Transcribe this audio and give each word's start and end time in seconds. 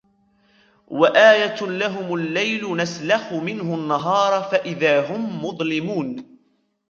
وَآيَةٌ 0.87 1.61
لَهُمُ 1.67 2.15
اللَّيْلُ 2.15 2.77
نَسْلَخُ 2.77 3.33
مِنْهُ 3.33 3.75
النَّهَارَ 3.75 4.43
فَإِذَا 4.43 5.07
هُمْ 5.15 5.45
مُظْلِمُونَ 5.45 6.37